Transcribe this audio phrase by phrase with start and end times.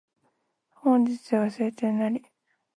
[0.77, 2.25] 本日は晴天なり